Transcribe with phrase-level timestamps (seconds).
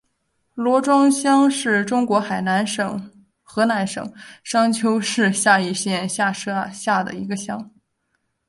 [0.55, 3.05] 罗庄乡是中国河南省
[4.43, 7.71] 商丘市夏邑县下辖的一个乡。